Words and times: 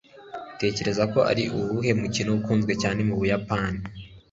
Utekereza 0.53 1.03
ko 1.13 1.19
ari 1.31 1.43
uwuhe 1.55 1.91
mukino 2.01 2.29
ukunzwe 2.39 2.73
cyane 2.81 2.99
mu 3.07 3.15
Buyapani? 3.19 3.81